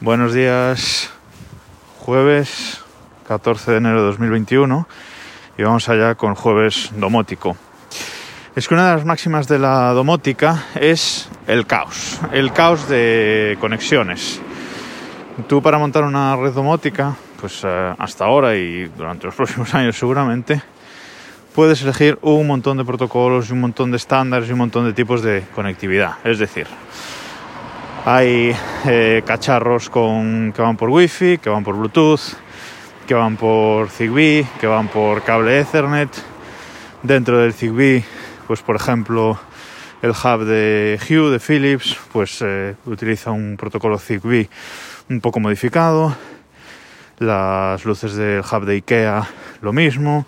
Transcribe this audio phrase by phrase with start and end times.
[0.00, 1.10] Buenos días,
[1.98, 2.84] jueves
[3.26, 4.86] 14 de enero de 2021
[5.58, 7.56] y vamos allá con jueves domótico.
[8.54, 13.58] Es que una de las máximas de la domótica es el caos, el caos de
[13.60, 14.40] conexiones.
[15.48, 19.98] Tú para montar una red domótica, pues eh, hasta ahora y durante los próximos años
[19.98, 20.62] seguramente,
[21.56, 24.92] puedes elegir un montón de protocolos y un montón de estándares y un montón de
[24.92, 26.18] tipos de conectividad.
[26.22, 26.68] Es decir,
[28.10, 28.56] hay
[28.86, 32.38] eh, cacharros con, que van por Wi-Fi, que van por Bluetooth,
[33.06, 36.08] que van por Zigbee, que van por cable Ethernet.
[37.02, 38.02] Dentro del Zigbee,
[38.46, 39.38] pues por ejemplo,
[40.00, 44.48] el hub de Hue de Philips, pues eh, utiliza un protocolo Zigbee
[45.10, 46.16] un poco modificado.
[47.18, 49.28] Las luces del hub de IKEA,
[49.60, 50.24] lo mismo.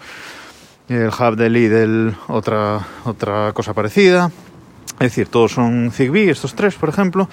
[0.91, 4.31] El hub de Lidl, otra, otra cosa parecida.
[5.01, 7.27] Es decir, todos son Zigbee, estos tres, por ejemplo,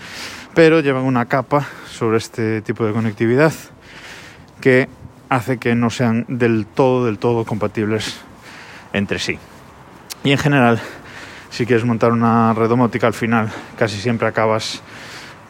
[0.57, 3.53] pero llevan una capa sobre este tipo de conectividad
[4.59, 4.89] que
[5.29, 8.21] hace que no sean del todo, del todo compatibles
[8.91, 9.37] entre sí.
[10.23, 10.79] Y en general,
[11.51, 14.81] si quieres montar una red domótica, al final casi siempre acabas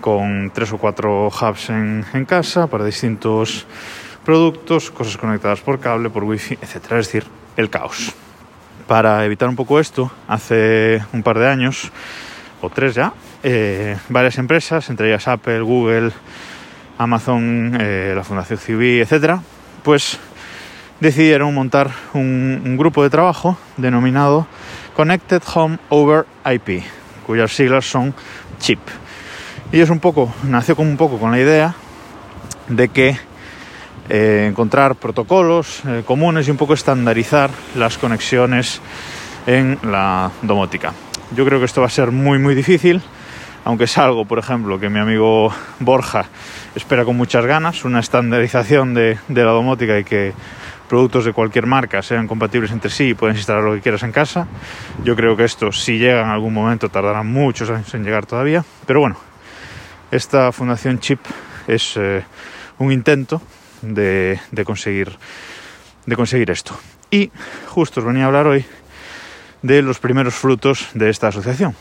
[0.02, 3.66] con tres o cuatro hubs en, en casa para distintos
[4.26, 6.76] productos, cosas conectadas por cable, por wifi, etc.
[6.76, 8.14] Es decir, el caos.
[8.88, 11.94] Para evitar un poco esto, hace un par de años,
[12.62, 13.14] o tres ya,
[13.50, 16.12] eh, varias empresas, entre ellas Apple, Google,
[16.98, 19.42] Amazon, eh, la Fundación Civil, etcétera,
[19.84, 20.20] pues
[21.00, 24.48] decidieron montar un, grupo de trabajo denominado
[24.98, 26.84] Connected Home Over IP,
[27.26, 28.14] cuyas siglas son
[28.60, 28.80] CHIP.
[29.72, 31.74] Y es un poco, nació un poco con la idea
[32.68, 33.18] de que
[34.10, 38.82] eh, encontrar protocolos comunes y un poco estandarizar las conexiones
[39.46, 40.92] en la domótica.
[41.34, 43.02] Yo creo que esto va a ser muy muy difícil,
[43.68, 46.24] aunque es algo, por ejemplo, que mi amigo Borja
[46.74, 50.32] espera con muchas ganas, una estandarización de, la domótica y que
[50.88, 54.14] productos de cualquier marca sean compatibles entre sí y puedes instalar lo que quieras en
[54.14, 54.48] casa.
[55.04, 58.64] Yo creo que esto, si llega en algún momento, tardará muchos años en llegar todavía.
[58.86, 59.18] Pero bueno,
[60.12, 61.20] esta fundación Chip
[61.68, 62.24] es eh,
[62.78, 63.42] un intento
[63.82, 65.12] de, de, conseguir,
[66.06, 66.74] de conseguir esto.
[67.12, 67.32] Y
[67.68, 68.64] justo os venía a hablar hoy
[69.62, 71.76] de los primeros frutos de esta asociación.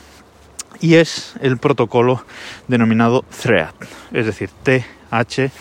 [0.81, 2.25] Y es el protocolo
[2.69, 3.71] denominado THREAD,
[4.13, 5.53] es decir, T-H-R-E-A-D.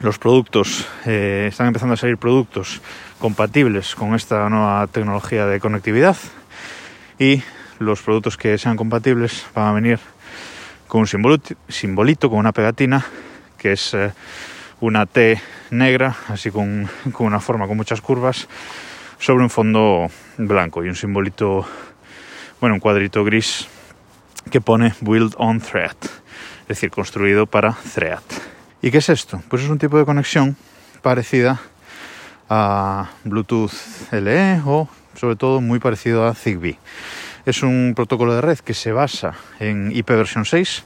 [0.00, 2.82] Los productos, eh, están empezando a salir productos
[3.18, 6.16] compatibles con esta nueva tecnología de conectividad
[7.18, 7.42] y
[7.78, 10.00] los productos que sean compatibles van a venir
[10.88, 11.06] con un
[11.68, 13.04] simbolito, con una pegatina
[13.58, 14.12] que es eh,
[14.80, 15.40] una T
[15.70, 18.46] negra, así con, con, una forma con muchas curvas,
[19.18, 21.66] sobre un fondo blanco y un simbolito,
[22.64, 23.68] bueno, un cuadrito gris
[24.50, 25.96] que pone Build on Thread,
[26.62, 28.22] es decir, construido para Thread.
[28.80, 29.42] ¿Y qué es esto?
[29.50, 30.56] Pues es un tipo de conexión
[31.02, 31.60] parecida
[32.48, 33.70] a Bluetooth
[34.12, 36.78] LE o sobre todo muy parecido a Zigbee.
[37.44, 40.84] Es un protocolo de red que se basa en IP versión 6,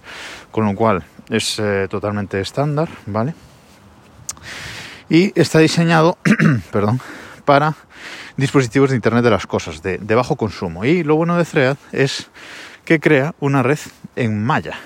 [0.50, 3.34] con lo cual es eh, totalmente estándar, ¿vale?
[5.08, 6.18] Y está diseñado,
[6.72, 7.00] perdón,
[7.44, 7.76] para
[8.36, 10.84] dispositivos de Internet de las cosas, de, bajo consumo.
[10.84, 12.30] Y lo bueno de Thread es
[12.84, 13.78] que crea una red
[14.16, 14.78] en malla.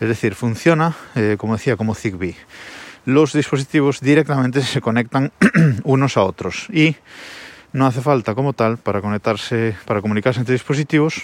[0.00, 2.36] Es decir, funciona, eh, como decía, como Zigbee.
[3.04, 5.32] Los dispositivos directamente se conectan
[5.84, 6.96] unos a otros y
[7.72, 11.22] no hace falta como tal para conectarse, para comunicarse entre dispositivos,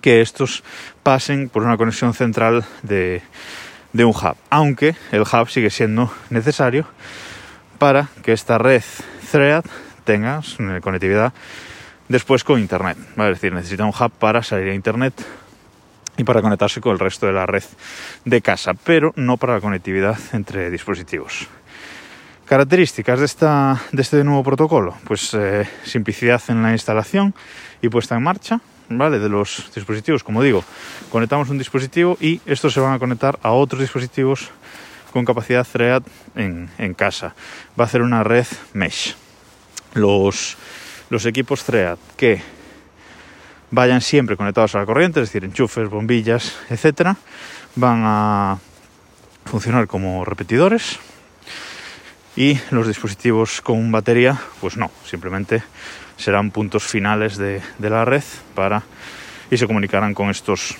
[0.00, 0.62] que estos
[1.02, 3.22] pasen por una conexión central de,
[3.92, 6.86] de un hub, aunque el hub sigue siendo necesario
[7.78, 8.82] para que esta red
[9.30, 9.64] Thread
[10.04, 10.40] tenga
[10.80, 11.32] conectividad
[12.08, 12.98] después con Internet.
[13.16, 13.32] ¿vale?
[13.32, 15.14] Es decir, necesita un hub para salir a Internet
[16.16, 17.64] y para conectarse con el resto de la red
[18.24, 21.48] de casa, pero no para la conectividad entre dispositivos.
[22.44, 27.32] Características de, esta, de este nuevo protocolo, pues eh, simplicidad en la instalación
[27.80, 29.20] y puesta en marcha, ¿vale?
[29.20, 30.64] De los dispositivos, como digo,
[31.12, 34.50] conectamos un dispositivo y estos se van a conectar a otros dispositivos
[35.12, 36.02] con capacidad Thread
[36.34, 37.34] en, en casa.
[37.78, 39.14] Va a hacer una red mesh.
[39.94, 40.56] Los,
[41.26, 42.42] equipos Thread que
[43.70, 47.16] vayan siempre conectados a la corriente, es decir, enchufes, bombillas, etcétera,
[47.76, 48.58] van a
[49.44, 50.98] funcionar como repetidores
[52.36, 55.62] y los dispositivos con batería, pues no, simplemente
[56.16, 58.22] serán puntos finales de, de la red
[58.54, 58.82] para
[59.50, 60.76] y se comunicarán con estos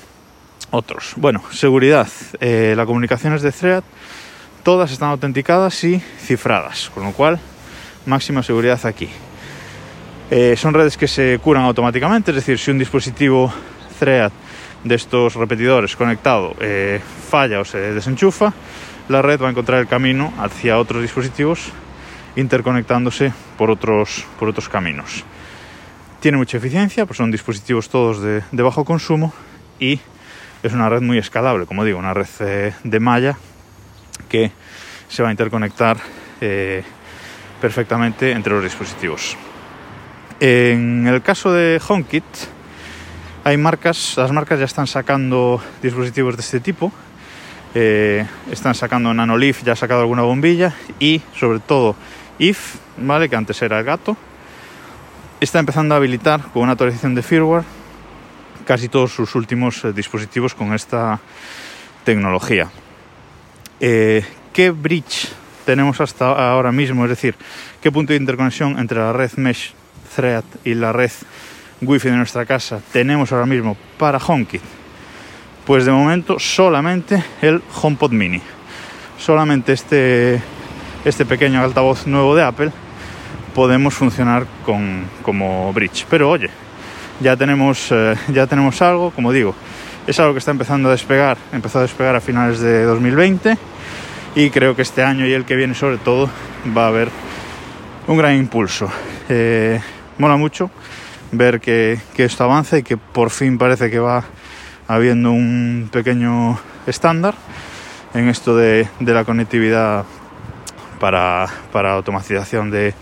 [0.70, 1.14] otros.
[1.16, 2.08] Bueno, seguridad.
[2.40, 3.82] Eh, las comunicaciones de Thread
[4.62, 7.40] todas están autenticadas y cifradas, con lo cual
[8.06, 9.08] máxima seguridad aquí.
[10.30, 13.52] Eh, son redes que se curan automáticamente, es decir, si un dispositivo
[13.98, 14.32] Thread
[14.84, 18.52] de estos repetidores conectado eh, falla o se desenchufa,
[19.08, 21.72] la red va a encontrar el camino hacia otros dispositivos
[22.36, 25.24] interconectándose por otros, por otros caminos.
[26.20, 29.32] Tiene mucha eficiencia, pues son dispositivos todos de, de bajo consumo
[29.80, 30.00] y
[30.62, 33.36] es una red muy escalable, como digo, una red eh, de malla
[34.28, 34.52] que
[35.08, 35.96] se va a interconectar
[36.40, 36.84] eh,
[37.60, 39.36] perfectamente entre los dispositivos.
[40.40, 42.24] En el caso de HomeKit,
[43.44, 46.92] hay marcas, las marcas ya están sacando dispositivos de este tipo.
[47.74, 51.94] Eh, están sacando Nanolith, ya ha sacado alguna bombilla y sobre todo
[52.38, 53.28] IF, ¿vale?
[53.28, 54.16] que antes era el gato,
[55.40, 57.64] está empezando a habilitar con una actualización de firmware
[58.66, 61.20] casi todos sus últimos eh, dispositivos con esta
[62.04, 62.70] tecnología.
[63.78, 65.28] Eh, ¿Qué bridge
[65.70, 67.04] tenemos hasta ahora mismo?
[67.04, 67.36] Es decir,
[67.80, 69.72] ¿qué punto de interconexión entre la red Mesh
[70.16, 71.12] Thread y la red
[71.80, 74.60] Wi-Fi de nuestra casa tenemos ahora mismo para HomeKit?
[75.64, 78.42] Pues de momento solamente el HomePod Mini.
[79.16, 80.42] Solamente este,
[81.04, 82.72] este pequeño altavoz nuevo de Apple
[83.54, 86.04] podemos funcionar con, como bridge.
[86.10, 86.50] Pero oye,
[87.20, 89.54] ya tenemos, eh, ya tenemos algo, como digo,
[90.08, 93.56] es algo que está empezando a despegar, empezó a despegar a finales de 2020
[94.34, 96.30] y creo que este año y el que viene sobre todo
[96.76, 97.08] va a haber
[98.06, 98.90] un gran impulso.
[99.28, 99.80] Eh,
[100.18, 100.70] mola mucho
[101.32, 104.24] ver que, que, esto avanza y que por fin parece que va
[104.88, 107.34] habiendo un pequeño estándar
[108.14, 110.04] en esto de, de la conectividad
[110.98, 112.94] para, para automatización de,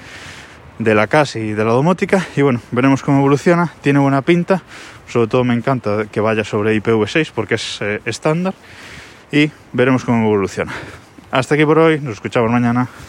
[0.78, 4.62] de la casa y de la domótica y bueno, veremos cómo evoluciona, tiene buena pinta,
[5.08, 8.54] sobre todo me encanta que vaya sobre IPv6 porque es eh, estándar
[9.32, 10.72] y veremos cómo evoluciona.
[11.30, 12.88] Hasta aquí por hoy, nos escuchamos mañana.